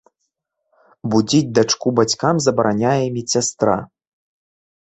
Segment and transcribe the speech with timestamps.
[1.15, 3.75] Будзіць дачку бацькам забараняе і медсястра.